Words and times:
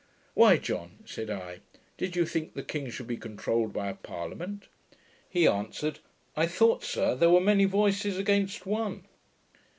'Why, 0.33 0.57
John,' 0.57 0.97
said 1.05 1.29
I, 1.29 1.59
'did 1.99 2.15
you 2.15 2.25
think 2.25 2.55
the 2.55 2.63
king 2.63 2.89
should 2.89 3.05
be 3.05 3.17
controuled 3.17 3.71
by 3.71 3.87
a 3.89 3.93
parliament?' 3.93 4.63
He 5.29 5.45
answered, 5.47 5.99
'I 6.35 6.47
thought, 6.47 6.83
sir, 6.83 7.13
there 7.13 7.29
were 7.29 7.39
many 7.39 7.65
voices 7.65 8.17
against 8.17 8.65
one.' 8.65 9.03